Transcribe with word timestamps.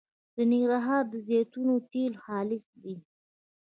د 0.35 0.37
ننګرهار 0.51 1.03
د 1.13 1.15
زیتون 1.27 1.67
تېل 1.91 2.13
خالص 2.23 2.65
دي 2.83 2.95